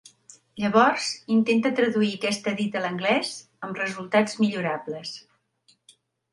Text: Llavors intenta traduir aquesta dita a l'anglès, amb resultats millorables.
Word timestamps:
Llavors 0.61 1.09
intenta 1.35 1.71
traduir 1.81 2.09
aquesta 2.15 2.55
dita 2.63 2.81
a 2.81 2.83
l'anglès, 2.87 3.37
amb 3.69 3.79
resultats 3.85 4.37
millorables. 4.43 5.17